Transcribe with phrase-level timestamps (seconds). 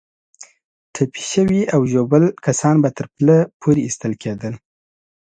[0.93, 4.53] ټپي شوي او ژوبل کسان به تر پله پورې ایستل کېدل.